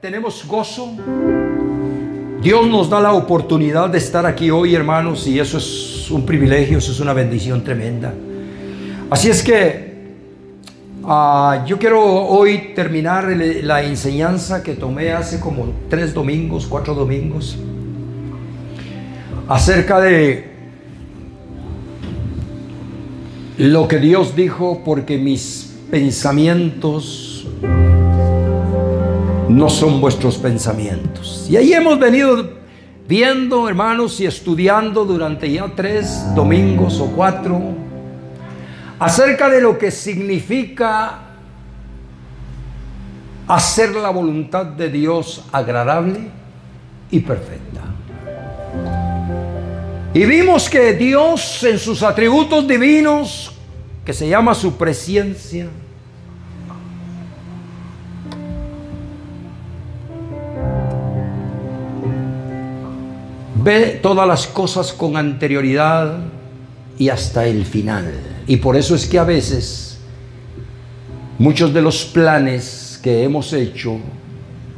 [0.00, 0.92] tenemos gozo.
[2.40, 6.78] Dios nos da la oportunidad de estar aquí hoy, hermanos, y eso es un privilegio,
[6.78, 8.14] eso es una bendición tremenda.
[9.10, 10.12] Así es que
[11.04, 13.26] ah, yo quiero hoy terminar
[13.62, 17.58] la enseñanza que tomé hace como tres domingos, cuatro domingos,
[19.48, 20.48] acerca de
[23.56, 27.48] lo que Dios dijo, porque mis pensamientos
[29.48, 31.46] no son vuestros pensamientos.
[31.48, 32.58] Y ahí hemos venido
[33.06, 37.60] viendo, hermanos, y estudiando durante ya tres domingos o cuatro
[38.98, 41.20] acerca de lo que significa
[43.46, 46.30] hacer la voluntad de Dios agradable
[47.10, 47.80] y perfecta.
[50.12, 53.52] Y vimos que Dios en sus atributos divinos,
[54.04, 55.68] que se llama su presencia,
[63.68, 66.20] ve todas las cosas con anterioridad
[66.98, 68.14] y hasta el final.
[68.46, 69.98] Y por eso es que a veces
[71.38, 73.98] muchos de los planes que hemos hecho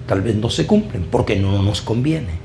[0.09, 2.41] tal vez no se cumplen porque no nos conviene.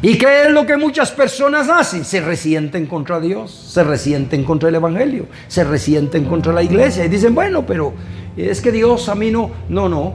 [0.00, 2.06] ¿Y qué es lo que muchas personas hacen?
[2.06, 7.08] Se resienten contra Dios, se resienten contra el Evangelio, se resienten contra la iglesia y
[7.10, 7.92] dicen, bueno, pero
[8.34, 10.14] es que Dios a mí no, no, no,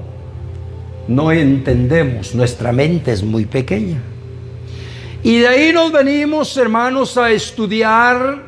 [1.08, 4.02] no entendemos, nuestra mente es muy pequeña.
[5.23, 8.43] Y de ahí nos venimos, hermanos, a estudiar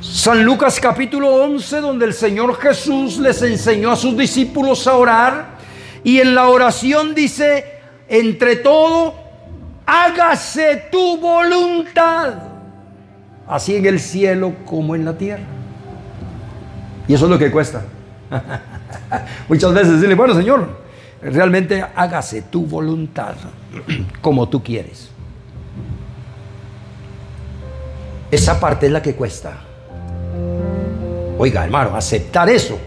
[0.00, 5.54] San Lucas capítulo 11, donde el Señor Jesús les enseñó a sus discípulos a orar.
[6.04, 7.64] Y en la oración dice,
[8.08, 9.14] entre todo,
[9.86, 12.34] hágase tu voluntad,
[13.46, 15.44] así en el cielo como en la tierra.
[17.08, 17.84] Y eso es lo que cuesta.
[19.48, 20.83] Muchas veces decirle, bueno Señor,
[21.24, 23.34] realmente hágase tu voluntad
[24.20, 25.08] como tú quieres.
[28.30, 29.52] Esa parte es la que cuesta.
[31.38, 32.78] Oiga, hermano, aceptar eso.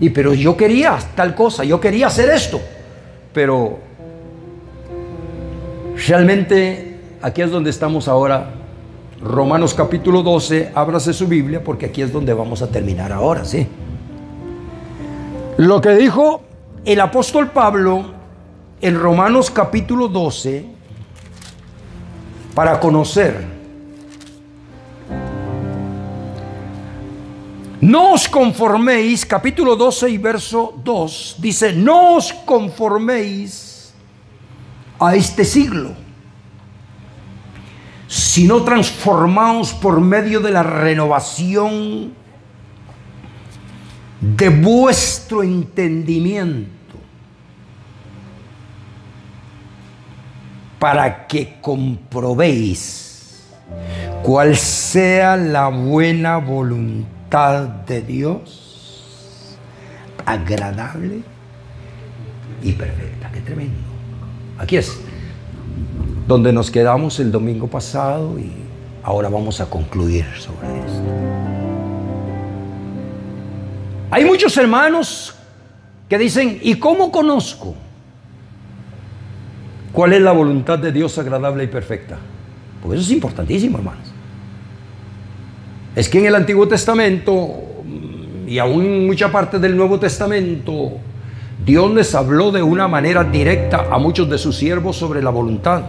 [0.00, 2.60] Y pero yo quería tal cosa, yo quería hacer esto.
[3.32, 3.78] Pero
[6.06, 8.50] realmente aquí es donde estamos ahora.
[9.22, 13.66] Romanos capítulo 12, ábrase su Biblia porque aquí es donde vamos a terminar ahora, ¿sí?
[15.56, 16.42] Lo que dijo
[16.84, 18.12] el apóstol Pablo
[18.80, 20.66] en Romanos capítulo 12
[22.54, 23.54] para conocer.
[27.80, 33.94] No os conforméis, capítulo 12 y verso 2, dice, no os conforméis
[34.98, 35.92] a este siglo,
[38.06, 42.14] sino transformaos por medio de la renovación
[44.36, 46.70] de vuestro entendimiento
[50.78, 53.44] para que comprobéis
[54.22, 59.56] cuál sea la buena voluntad de Dios,
[60.24, 61.22] agradable
[62.62, 63.30] y perfecta.
[63.32, 63.74] Qué tremendo.
[64.58, 64.98] Aquí es
[66.26, 68.52] donde nos quedamos el domingo pasado y
[69.02, 71.53] ahora vamos a concluir sobre esto.
[74.14, 75.34] Hay muchos hermanos
[76.08, 77.74] que dicen, ¿y cómo conozco?
[79.92, 82.16] ¿Cuál es la voluntad de Dios agradable y perfecta?
[82.80, 84.06] Porque eso es importantísimo, hermanos.
[85.96, 87.34] Es que en el Antiguo Testamento
[87.82, 90.92] mm, y aún en mucha parte del Nuevo Testamento,
[91.66, 95.86] Dios les habló de una manera directa a muchos de sus siervos sobre la voluntad.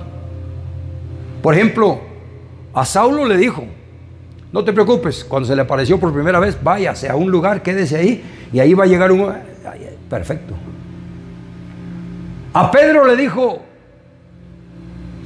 [1.43, 1.99] Por ejemplo,
[2.73, 3.65] a Saulo le dijo,
[4.55, 7.97] no te preocupes, cuando se le apareció por primera vez, váyase a un lugar, quédese
[7.97, 8.23] ahí
[8.53, 9.33] y ahí va a llegar un...
[10.09, 10.53] Perfecto.
[12.53, 13.61] A Pedro le dijo,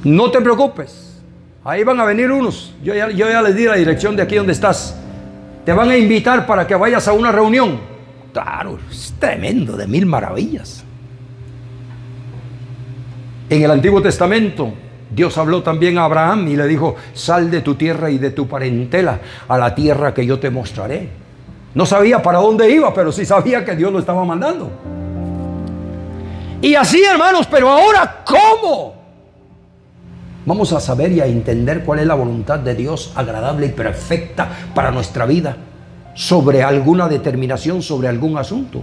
[0.02, 1.22] no te preocupes.
[1.62, 2.74] Ahí van a venir unos.
[2.82, 4.98] Yo ya, les di la dirección de aquí donde estás.
[5.64, 7.78] Te van a invitar para que vayas a una reunión.
[8.32, 10.82] Claro, es tremendo, de mil maravillas.
[13.48, 14.72] En el Antiguo Testamento,
[15.10, 18.46] Dios habló también a Abraham y le dijo, sal de tu tierra y de tu
[18.46, 19.18] parentela
[19.48, 21.08] a la tierra que yo te mostraré.
[21.74, 24.70] No sabía para dónde iba, pero sí sabía que Dios lo estaba mandando.
[26.62, 28.94] Y así, hermanos, pero ahora, ¿cómo?
[30.46, 34.48] Vamos a saber y a entender cuál es la voluntad de Dios agradable y perfecta
[34.74, 35.56] para nuestra vida
[36.14, 38.82] sobre alguna determinación, sobre algún asunto.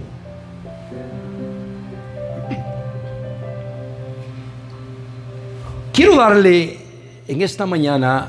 [5.98, 6.78] Quiero darle
[7.26, 8.28] en esta mañana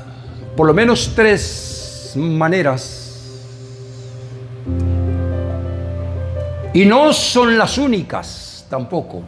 [0.56, 3.30] por lo menos tres maneras
[6.74, 9.22] y no son las únicas, tampoco.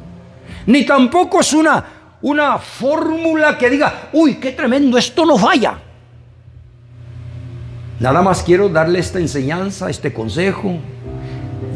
[0.66, 1.84] Ni tampoco es una,
[2.20, 5.78] una fórmula que diga, uy, qué tremendo, esto no falla.
[8.00, 10.78] Nada más quiero darle esta enseñanza, este consejo.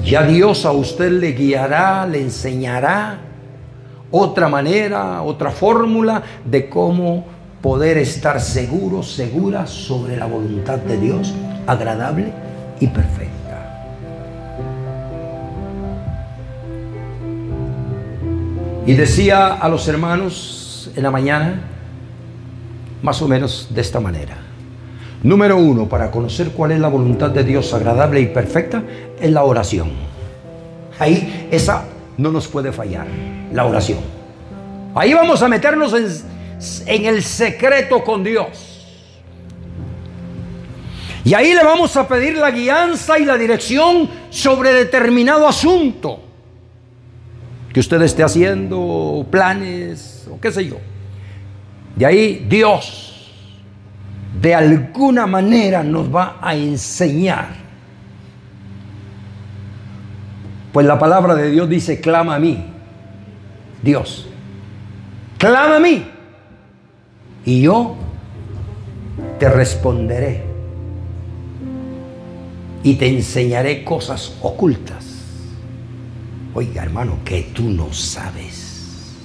[0.04, 3.25] Ya Dios a usted le guiará, le enseñará
[4.10, 7.24] otra manera, otra fórmula de cómo
[7.60, 11.34] poder estar seguro, segura sobre la voluntad de Dios,
[11.66, 12.32] agradable
[12.80, 13.36] y perfecta.
[18.86, 21.60] Y decía a los hermanos en la mañana,
[23.02, 24.36] más o menos de esta manera.
[25.22, 28.84] Número uno, para conocer cuál es la voluntad de Dios agradable y perfecta,
[29.20, 29.90] es la oración.
[31.00, 31.82] Ahí esa
[32.18, 33.06] no nos puede fallar,
[33.52, 33.98] la oración.
[34.94, 35.92] Ahí vamos a meternos
[36.86, 38.72] en, el secreto con Dios.
[41.24, 46.20] Y ahí le vamos a pedir la guianza y la dirección sobre determinado asunto
[47.72, 50.78] que usted esté haciendo, planes o qué sé yo.
[51.94, 53.06] De ahí Dios
[54.40, 57.65] de alguna manera nos va a enseñar.
[60.76, 62.62] Pues la palabra de Dios dice, clama a mí.
[63.82, 64.28] Dios,
[65.38, 66.06] clama a mí.
[67.46, 67.96] Y yo
[69.38, 70.44] te responderé.
[72.82, 75.22] Y te enseñaré cosas ocultas
[76.52, 79.16] Oiga, hermano, que tú no sabes.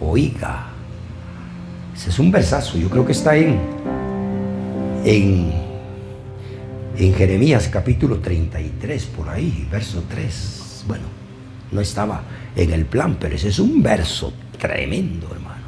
[0.00, 0.68] Oiga.
[1.94, 2.78] Ese es un versazo.
[2.78, 3.60] Yo creo que está en,
[5.04, 5.67] en,
[6.98, 10.84] en Jeremías capítulo 33, por ahí, verso 3.
[10.88, 11.04] Bueno,
[11.70, 12.22] no estaba
[12.56, 15.62] en el plan, pero ese es un verso tremendo, hermano.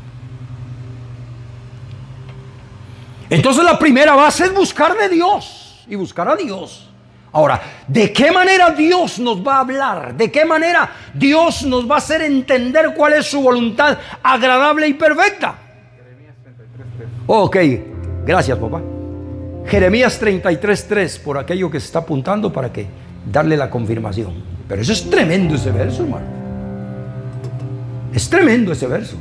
[3.30, 6.88] Entonces la primera base es buscar de Dios y buscar a Dios.
[7.32, 10.16] Ahora, ¿de qué manera Dios nos va a hablar?
[10.16, 14.94] ¿De qué manera Dios nos va a hacer entender cuál es su voluntad agradable y
[14.94, 15.54] perfecta?
[17.28, 17.56] Ok,
[18.26, 18.82] gracias papá.
[19.70, 22.88] Jeremías 33.3, por aquello que se está apuntando para que
[23.30, 24.42] darle la confirmación.
[24.66, 26.26] Pero eso es tremendo ese verso, hermano.
[28.12, 29.16] Es tremendo ese verso.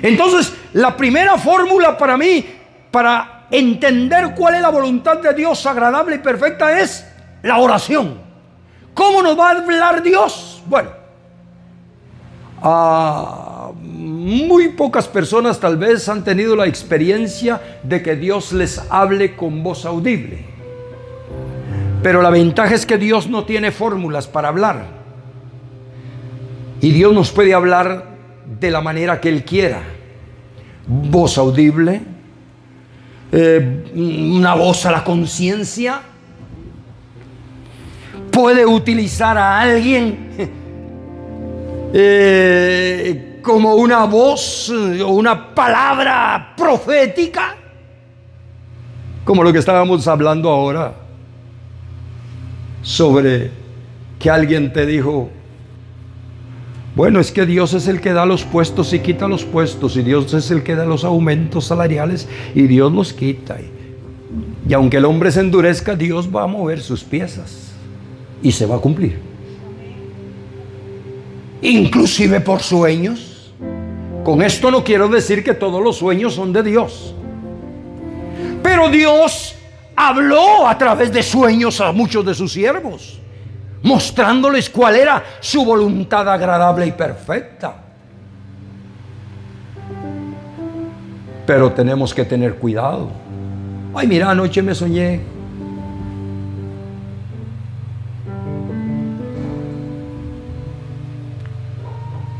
[0.00, 2.46] Entonces, la primera fórmula para mí,
[2.92, 7.04] para entender cuál es la voluntad de Dios agradable y perfecta es
[7.42, 8.18] la oración.
[8.94, 10.62] ¿Cómo nos va a hablar Dios?
[10.66, 10.90] Bueno,
[12.62, 13.43] a
[14.24, 19.62] muy pocas personas tal vez han tenido la experiencia de que Dios les hable con
[19.62, 20.38] voz audible.
[22.02, 24.86] Pero la ventaja es que Dios no tiene fórmulas para hablar.
[26.80, 28.16] Y Dios nos puede hablar
[28.58, 29.82] de la manera que Él quiera.
[30.86, 32.00] Voz audible,
[33.30, 36.00] eh, una voz a la conciencia.
[38.30, 40.30] Puede utilizar a alguien
[41.92, 47.54] eh, como una voz o una palabra profética,
[49.24, 50.94] como lo que estábamos hablando ahora,
[52.82, 53.50] sobre
[54.18, 55.28] que alguien te dijo,
[56.96, 60.02] bueno, es que Dios es el que da los puestos y quita los puestos, y
[60.02, 63.58] Dios es el que da los aumentos salariales y Dios los quita.
[64.66, 67.72] Y aunque el hombre se endurezca, Dios va a mover sus piezas
[68.42, 69.18] y se va a cumplir.
[71.60, 73.33] Inclusive por sueños.
[74.24, 77.14] Con esto no quiero decir que todos los sueños son de Dios.
[78.62, 79.54] Pero Dios
[79.94, 83.20] habló a través de sueños a muchos de sus siervos
[83.84, 87.76] mostrándoles cuál era su voluntad agradable y perfecta.
[91.46, 93.10] Pero tenemos que tener cuidado.
[93.94, 95.20] Ay, mira, anoche me soñé.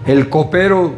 [0.07, 0.95] El copero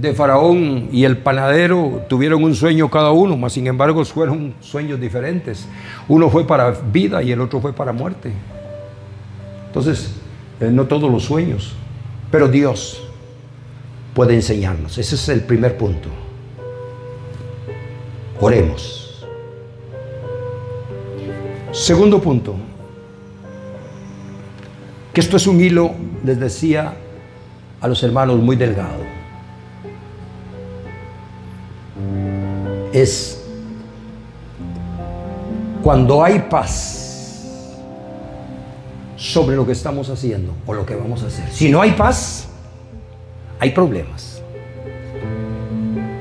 [0.00, 5.00] de Faraón y el panadero tuvieron un sueño cada uno, mas sin embargo fueron sueños
[5.00, 5.66] diferentes.
[6.08, 8.32] Uno fue para vida y el otro fue para muerte.
[9.68, 10.14] Entonces,
[10.60, 11.74] eh, no todos los sueños,
[12.30, 13.02] pero Dios
[14.14, 14.98] puede enseñarnos.
[14.98, 16.08] Ese es el primer punto.
[18.40, 19.26] Oremos.
[21.72, 22.54] Segundo punto,
[25.12, 25.92] que esto es un hilo,
[26.24, 26.94] les decía
[27.80, 29.15] a los hermanos, muy delgado.
[32.96, 33.38] Es
[35.82, 37.76] cuando hay paz
[39.16, 41.44] sobre lo que estamos haciendo o lo que vamos a hacer.
[41.52, 42.48] Si no hay paz,
[43.60, 44.40] hay problemas.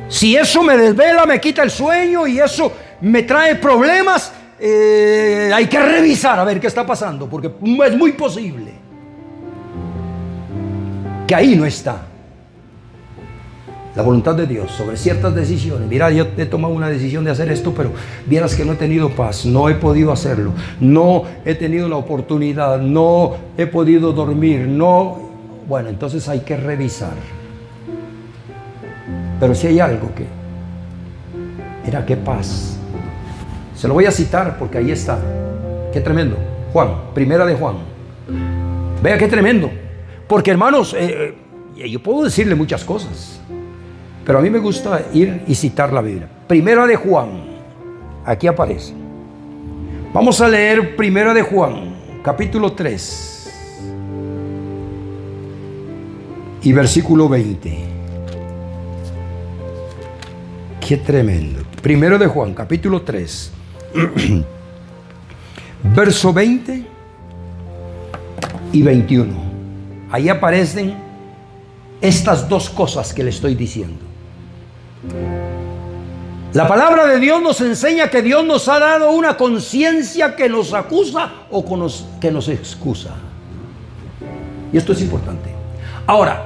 [0.10, 5.68] Si eso me desvela, me quita el sueño y eso me trae problemas, eh, hay
[5.68, 7.48] que revisar a ver qué está pasando, porque
[7.86, 8.74] es muy posible
[11.26, 12.02] que ahí no está
[13.96, 15.88] la voluntad de Dios sobre ciertas decisiones.
[15.88, 17.92] Mira, yo he tomado una decisión de hacer esto, pero
[18.26, 22.80] vieras que no he tenido paz, no he podido hacerlo, no he tenido la oportunidad,
[22.80, 25.24] no he podido dormir, no...
[25.68, 27.14] Bueno, entonces hay que revisar.
[29.40, 30.26] Pero si hay algo que...
[31.86, 32.78] Mira, qué paz.
[33.76, 35.18] Se lo voy a citar porque ahí está.
[35.92, 36.38] Qué tremendo.
[36.74, 37.76] Juan, primera de Juan.
[39.02, 39.70] Vea qué tremendo.
[40.28, 41.36] Porque hermanos, eh,
[41.78, 43.40] eh, yo puedo decirle muchas cosas.
[44.26, 46.28] Pero a mí me gusta ir y citar la Biblia.
[46.48, 47.30] Primera de Juan,
[48.26, 48.94] aquí aparece.
[50.12, 53.36] Vamos a leer Primera de Juan, capítulo 3
[56.64, 57.78] y versículo 20.
[60.88, 61.62] Qué tremendo.
[61.84, 63.52] Primero de Juan, capítulo 3,
[65.96, 66.86] verso 20
[68.72, 69.34] y 21.
[70.10, 70.96] Ahí aparecen
[72.02, 74.15] estas dos cosas que le estoy diciendo.
[76.56, 80.74] La palabra de Dios nos enseña que Dios nos ha dado una conciencia que nos
[80.74, 81.66] acusa o
[82.22, 83.10] que nos excusa.
[84.72, 85.50] Y esto es importante.
[86.08, 86.46] Ahora,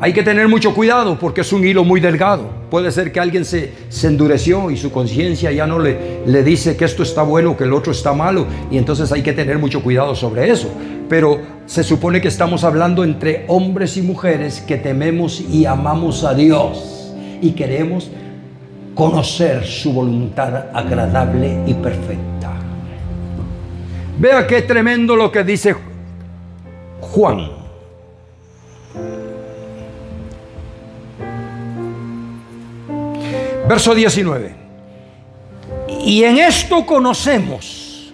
[0.00, 2.50] hay que tener mucho cuidado porque es un hilo muy delgado.
[2.70, 6.84] Puede ser que alguien se, endureció y su conciencia ya no le, le dice que
[6.84, 8.46] esto está bueno, que el otro está malo.
[8.70, 10.70] Y entonces hay que tener mucho cuidado sobre eso.
[11.08, 16.34] Pero se supone que estamos hablando entre hombres y mujeres que tememos y amamos a
[16.34, 16.95] Dios
[17.40, 18.10] y queremos
[18.94, 22.52] conocer su voluntad agradable y perfecta.
[24.18, 25.76] Vea qué tremendo lo que dice
[27.00, 27.50] Juan.
[33.68, 34.54] Verso 19.
[36.00, 38.12] Y en esto conocemos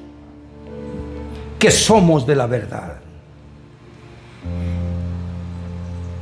[1.59, 2.97] que somos de la verdad.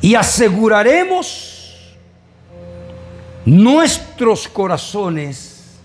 [0.03, 1.50] Y aseguraremos
[3.45, 5.81] nuestros corazones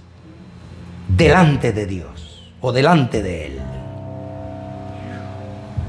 [1.07, 3.59] delante de Dios o delante de Él.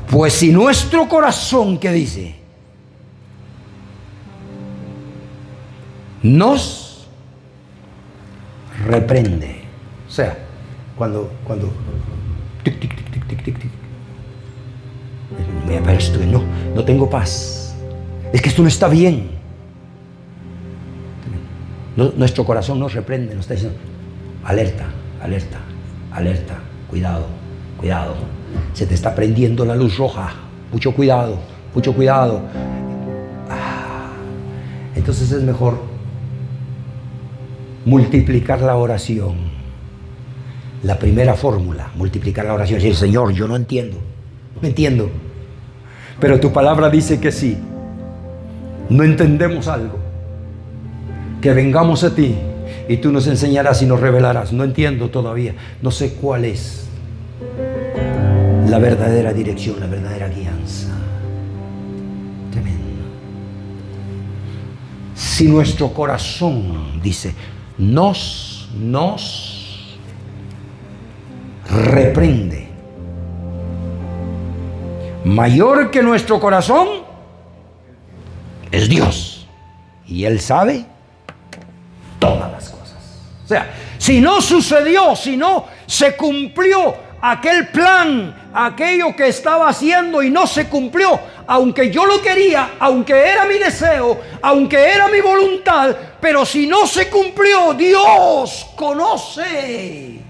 [0.08, 2.36] Pues si nuestro corazón, ¿qué dice?
[6.22, 7.08] Nos
[8.86, 9.62] reprende.
[10.08, 10.38] O sea,
[10.96, 11.72] cuando, cuando,
[12.62, 13.70] tic, tic, tic, tic, tic, tic, tic.
[16.30, 16.42] No,
[16.74, 17.74] no tengo paz.
[18.32, 19.35] Es que esto no está bien
[21.96, 23.78] nuestro corazón nos reprende, nos está diciendo,
[24.44, 24.84] alerta,
[25.22, 25.58] alerta,
[26.12, 27.26] alerta, cuidado,
[27.78, 28.14] cuidado.
[28.74, 30.34] Se te está prendiendo la luz roja,
[30.70, 31.38] mucho cuidado,
[31.74, 32.42] mucho cuidado.
[33.48, 34.10] Ah,
[34.94, 35.78] entonces es mejor
[37.86, 39.56] multiplicar la oración.
[40.82, 42.78] La primera fórmula, multiplicar la oración.
[42.78, 43.96] Decir, Señor, yo no entiendo,
[44.60, 45.10] no entiendo.
[46.20, 47.56] Pero tu palabra dice que sí.
[48.90, 50.05] No entendemos algo
[51.40, 52.34] que vengamos a ti
[52.88, 54.52] y tú nos enseñarás y nos revelarás.
[54.52, 56.88] No entiendo todavía, no sé cuál es
[58.68, 60.88] la verdadera dirección, la verdadera guianza.
[62.50, 63.04] Tremendo.
[65.14, 67.34] Si nuestro corazón, dice,
[67.78, 69.96] nos, nos
[71.70, 72.68] reprende,
[75.24, 76.88] mayor que nuestro corazón
[78.70, 79.46] es Dios.
[80.06, 80.86] Y Él sabe.
[83.46, 90.20] O sea, si no sucedió, si no se cumplió aquel plan, aquello que estaba haciendo
[90.20, 95.20] y no se cumplió, aunque yo lo quería, aunque era mi deseo, aunque era mi
[95.20, 100.24] voluntad, pero si no se cumplió, Dios conoce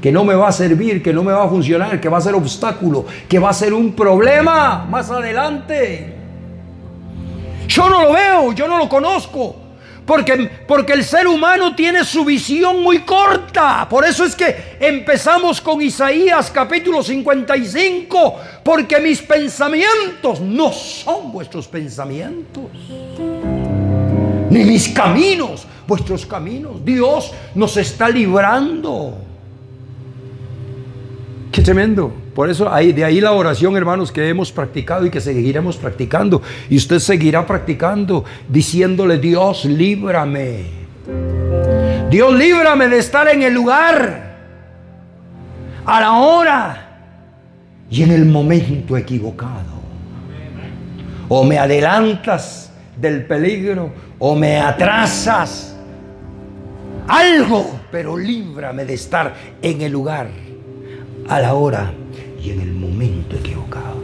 [0.00, 2.22] que no me va a servir, que no me va a funcionar, que va a
[2.22, 6.16] ser obstáculo, que va a ser un problema más adelante.
[7.68, 9.61] Yo no lo veo, yo no lo conozco,
[10.06, 13.86] porque, porque el ser humano tiene su visión muy corta.
[13.88, 18.36] Por eso es que empezamos con Isaías capítulo 55.
[18.64, 22.64] Porque mis pensamientos no son vuestros pensamientos.
[24.50, 26.84] Ni mis caminos, vuestros caminos.
[26.84, 29.31] Dios nos está librando.
[31.52, 32.10] Qué tremendo.
[32.34, 36.40] Por eso de ahí la oración, hermanos, que hemos practicado y que seguiremos practicando.
[36.70, 40.64] Y usted seguirá practicando diciéndole, Dios, líbrame.
[42.08, 44.32] Dios, líbrame de estar en el lugar,
[45.84, 46.88] a la hora
[47.90, 49.82] y en el momento equivocado.
[51.28, 55.76] O me adelantas del peligro o me atrasas.
[57.08, 60.28] Algo, pero líbrame de estar en el lugar,
[61.28, 61.92] a la hora
[62.42, 63.96] y en el momento equivocado.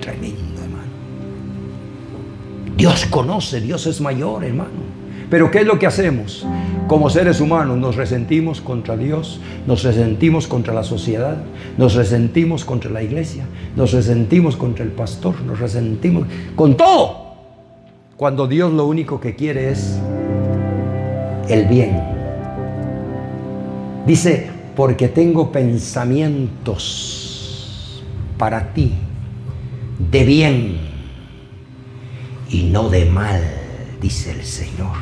[0.00, 0.90] Tremendo, hermano.
[2.76, 4.96] Dios conoce, Dios es mayor, hermano.
[5.30, 6.46] Pero ¿qué es lo que hacemos?
[6.86, 11.38] Como seres humanos nos resentimos contra Dios, nos resentimos contra la sociedad,
[11.76, 17.26] nos resentimos contra la iglesia, nos resentimos contra el pastor, nos resentimos con todo.
[18.16, 19.98] Cuando Dios lo único que quiere es
[21.48, 22.00] el bien.
[24.06, 28.04] Dice, porque tengo pensamientos
[28.36, 28.92] para ti
[29.98, 30.76] de bien
[32.50, 33.40] y no de mal,
[34.00, 34.92] dice el Señor.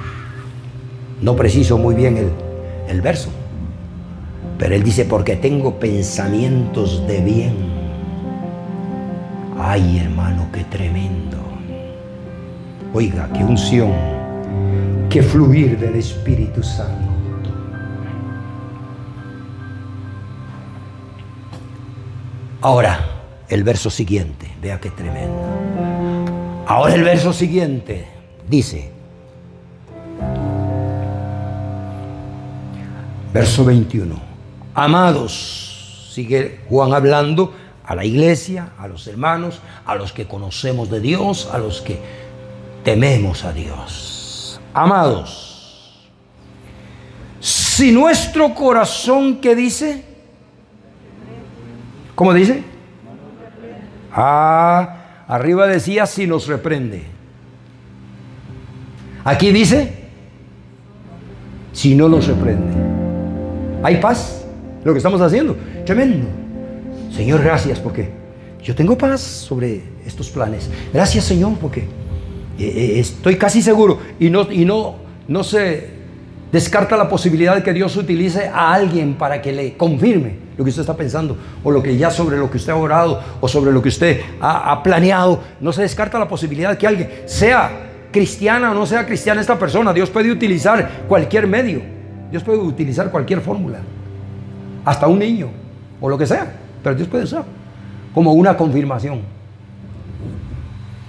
[1.20, 2.30] No preciso muy bien
[2.88, 3.30] el, verso,
[4.58, 7.54] pero él dice, porque tengo pensamientos de bien.
[9.58, 11.38] Ay, hermano, qué tremendo.
[12.92, 13.92] Oiga, qué unción,
[15.10, 17.03] qué fluir del Espíritu Santo.
[22.64, 22.98] Ahora,
[23.50, 26.64] el verso siguiente, vea qué tremendo.
[26.66, 28.08] Ahora el verso siguiente
[28.48, 28.90] dice,
[33.34, 34.18] Verso 21.
[34.72, 37.52] Amados, sigue Juan hablando
[37.84, 42.00] a la iglesia, a los hermanos, a los que conocemos de Dios, a los que
[42.82, 44.58] tememos a Dios.
[44.72, 46.08] Amados,
[47.40, 50.13] si nuestro corazón, ¿qué dice?
[52.14, 52.62] ¿Cómo dice?
[54.12, 57.02] Ah, arriba decía si nos reprende.
[59.24, 60.04] Aquí dice
[61.72, 62.72] si no nos reprende.
[63.82, 64.44] Hay paz.
[64.84, 65.56] Lo que estamos haciendo.
[65.84, 66.28] Tremendo.
[67.10, 68.10] Señor, gracias porque
[68.62, 70.70] yo tengo paz sobre estos planes.
[70.92, 71.86] Gracias, Señor, porque eh,
[72.58, 75.88] eh, estoy casi seguro y no, y no, no se
[76.52, 80.70] descarta la posibilidad de que Dios utilice a alguien para que le confirme lo que
[80.70, 83.72] usted está pensando o lo que ya sobre lo que usted ha orado o sobre
[83.72, 85.40] lo que usted ha, planeado.
[85.60, 89.58] No se descarta la posibilidad de que alguien sea cristiana o no sea cristiana esta
[89.58, 89.92] persona.
[89.92, 91.82] Dios puede utilizar cualquier medio.
[92.30, 93.78] Dios puede utilizar cualquier fórmula,
[94.84, 95.50] hasta un niño
[96.00, 97.44] o lo que sea, pero Dios puede usar
[98.12, 99.20] como una confirmación.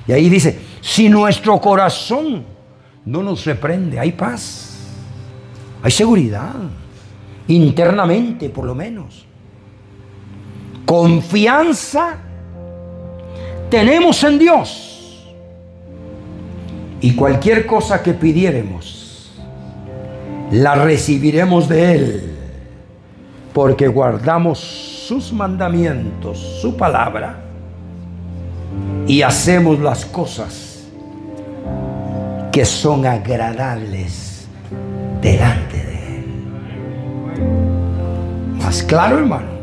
[0.07, 2.43] Y ahí dice, si nuestro corazón
[3.05, 4.77] no nos reprende, hay paz,
[5.81, 6.53] hay seguridad,
[7.47, 9.25] internamente por lo menos.
[10.85, 12.17] Confianza
[13.69, 15.25] tenemos en Dios.
[17.01, 19.33] Y cualquier cosa que pidiéremos,
[20.51, 22.35] la recibiremos de Él,
[23.53, 27.41] porque guardamos sus mandamientos, su palabra,
[29.07, 30.87] y hacemos las cosas
[32.51, 34.47] que son agradables
[35.21, 36.25] delante de Él.
[38.57, 39.54] Más claro, hermano.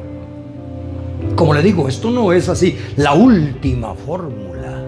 [1.35, 4.83] Como le digo, esto no es así, la última fórmula.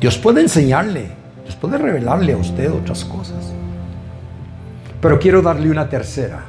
[0.00, 3.52] Dios puede enseñarle Dios puede revelarle a usted otras cosas.
[5.00, 6.44] Pero quiero darle una tercera.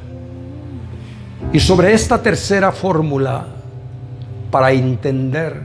[1.53, 3.45] Y sobre esta tercera fórmula,
[4.49, 5.61] para entender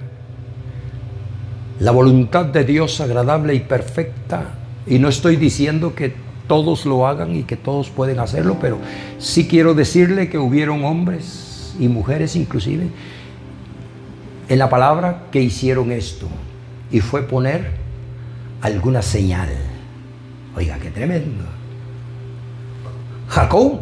[1.81, 4.49] la voluntad de Dios agradable y perfecta,
[4.87, 6.15] y no estoy diciendo que
[6.47, 8.79] todos lo hagan y que todos pueden hacerlo, pero
[9.19, 12.89] sí quiero decirle que hubieron hombres y mujeres inclusive
[14.49, 16.27] en la palabra que hicieron esto,
[16.91, 17.71] y fue poner
[18.61, 19.49] alguna señal.
[20.55, 21.45] Oiga, qué tremendo.
[23.29, 23.81] Jacob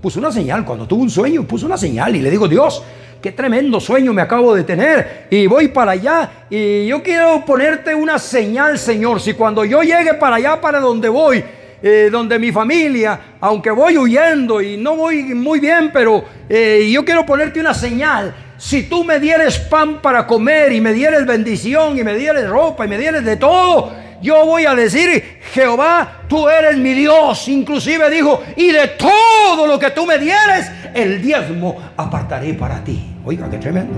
[0.00, 2.82] puso una señal, cuando tuvo un sueño, puso una señal y le digo, Dios,
[3.22, 7.94] qué tremendo sueño me acabo de tener y voy para allá y yo quiero ponerte
[7.94, 11.44] una señal, Señor, si cuando yo llegue para allá, para donde voy,
[11.82, 17.04] eh, donde mi familia, aunque voy huyendo y no voy muy bien, pero eh, yo
[17.04, 18.34] quiero ponerte una señal.
[18.56, 22.86] Si tú me dieres pan para comer y me dieres bendición y me dieres ropa
[22.86, 23.92] y me dieres de todo,
[24.22, 27.48] yo voy a decir, Jehová, tú eres mi Dios.
[27.48, 33.04] Inclusive dijo, y de todo lo que tú me dieres, el diezmo apartaré para ti.
[33.24, 33.94] Oiga, qué tremendo.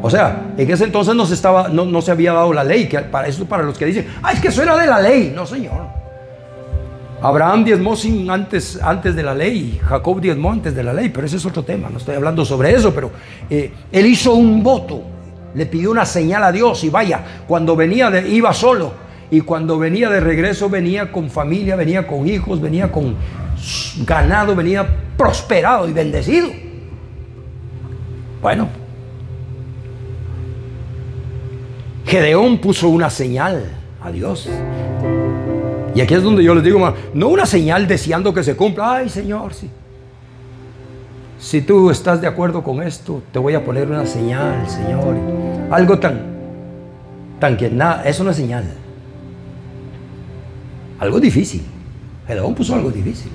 [0.00, 2.98] O sea, en ese entonces no se, estaba, no, se había dado la ley, que
[3.00, 5.32] para eso para los que dicen, ay, es que eso era de la ley.
[5.34, 5.97] No, señor.
[7.20, 11.26] Abraham diezmó sin antes, antes de la ley, Jacob diezmó antes de la ley, pero
[11.26, 13.10] ese es otro tema, no estoy hablando sobre eso, pero
[13.50, 15.02] eh, él hizo un voto,
[15.54, 18.92] le pidió una señal a Dios y vaya, cuando venía, de, iba solo,
[19.30, 23.16] y cuando venía de regreso venía con familia, venía con hijos, venía con
[24.06, 26.48] ganado, venía prosperado y bendecido.
[28.40, 28.68] Bueno,
[32.06, 33.64] Gedeón puso una señal
[34.00, 34.48] a Dios.
[35.98, 38.98] Y aquí es donde yo les digo, no una señal deseando que se cumpla.
[38.98, 39.68] Ay, Señor, sí.
[41.40, 45.16] Si tú estás de acuerdo con esto, te voy a poner una señal, Señor.
[45.72, 46.20] Algo tan
[47.40, 48.62] tan que nada, es señal.
[51.00, 51.66] Algo difícil.
[52.28, 53.32] Gedeón puso algo difícil.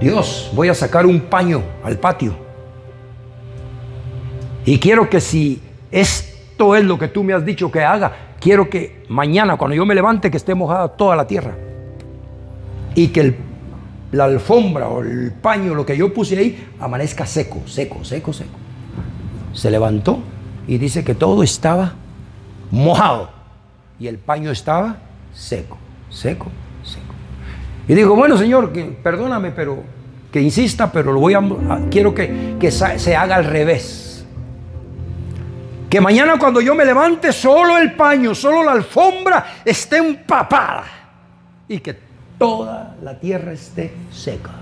[0.00, 2.34] Dios, voy a sacar un paño al patio.
[4.64, 8.68] Y quiero que si esto es lo que tú me has dicho que haga, quiero
[8.68, 11.54] que mañana cuando yo me levante que esté mojada toda la tierra.
[12.94, 13.36] Y que
[14.12, 18.58] la alfombra o el paño, lo que yo puse ahí, amanezca seco, seco, seco, seco.
[19.52, 20.18] Se levantó
[20.66, 21.94] y dice que todo estaba
[22.70, 23.30] mojado
[23.98, 24.96] y el paño estaba
[25.32, 25.76] seco,
[26.08, 26.50] seco,
[27.90, 29.82] y digo, bueno, Señor, que, perdóname, pero
[30.30, 31.42] que insista, pero lo voy a,
[31.90, 33.99] quiero que, que se haga al revés.
[35.90, 40.84] Que mañana cuando yo me levante, solo el paño, solo la alfombra esté empapada.
[41.66, 41.98] Y que
[42.38, 44.52] toda la tierra esté seca.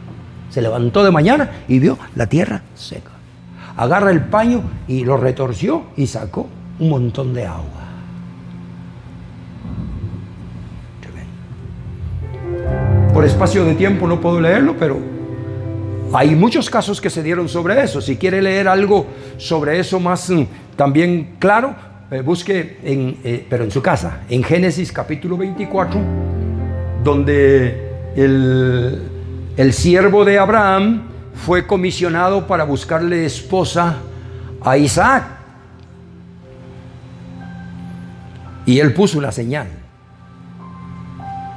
[0.48, 3.10] Se levantó de mañana y vio la tierra seca.
[3.76, 7.78] Agarra el paño y lo retorció y sacó un montón de agua.
[13.12, 14.98] Por espacio de tiempo no puedo leerlo, pero
[16.14, 18.00] hay muchos casos que se dieron sobre eso.
[18.00, 20.44] Si quiere leer algo sobre eso más mm,
[20.78, 21.74] también claro,
[22.08, 26.00] eh, busque, en, eh, pero en su casa, en Génesis capítulo 24,
[27.02, 29.02] donde el,
[29.56, 31.02] el siervo de Abraham
[31.34, 33.96] fue comisionado para buscarle esposa
[34.62, 35.24] a Isaac.
[38.64, 39.66] Y él puso una señal.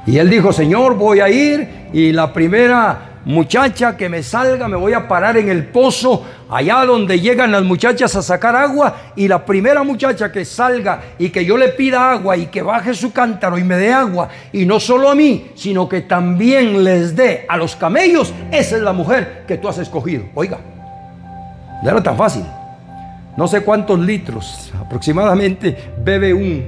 [0.04, 4.76] Y él dijo, Señor, voy a ir y la primera muchacha que me salga me
[4.76, 9.28] voy a parar en el pozo, allá donde llegan las muchachas a sacar agua, y
[9.28, 13.12] la primera muchacha que salga y que yo le pida agua y que baje su
[13.12, 17.46] cántaro y me dé agua, y no solo a mí, sino que también les dé
[17.48, 20.24] a los camellos, esa es la mujer que tú has escogido.
[20.34, 20.58] Oiga,
[21.82, 22.44] no era tan fácil.
[23.36, 26.64] No sé cuántos litros aproximadamente bebe un,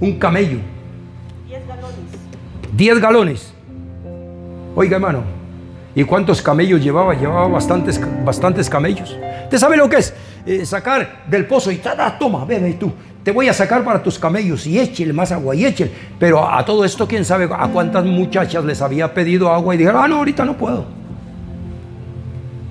[0.00, 0.58] un camello
[2.72, 3.52] 10 galones.
[4.74, 5.22] Oiga, hermano,
[5.94, 7.14] ¿y cuántos camellos llevaba?
[7.14, 9.16] Llevaba bastantes, bastantes camellos.
[9.44, 10.14] ¿Usted sabe lo que es?
[10.44, 12.92] Eh, sacar del pozo y tada, toma, bebe tú.
[13.22, 15.92] Te voy a sacar para tus camellos y échele más agua y échele.
[16.18, 20.02] Pero a, todo esto, quién sabe a cuántas muchachas les había pedido agua y dijeron,
[20.02, 20.84] ah, no, ahorita no puedo.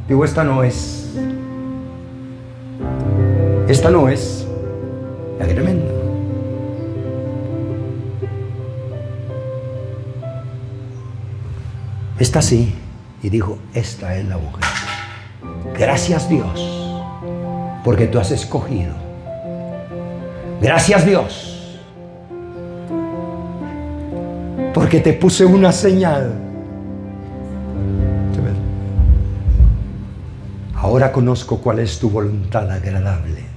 [0.08, 1.10] Digo, esta no es.
[3.70, 4.46] Esta no es.
[5.40, 5.86] tremendo.
[12.20, 12.74] Está así.
[13.24, 14.64] Y dijo, esta es la mujer.
[15.78, 16.92] Gracias Dios,
[17.84, 18.94] porque tú has escogido.
[20.62, 21.80] Gracias Dios,
[24.74, 26.52] porque te puse una señal.
[30.82, 33.51] Ahora conozco cuál es tu voluntad agradable.